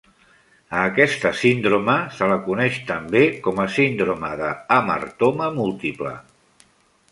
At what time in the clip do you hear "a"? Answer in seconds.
0.77-0.77, 3.65-3.67